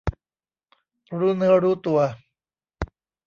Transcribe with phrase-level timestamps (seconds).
[1.17, 1.99] รู้เนื้อรู้ตัว